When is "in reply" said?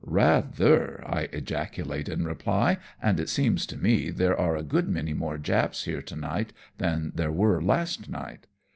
2.09-2.79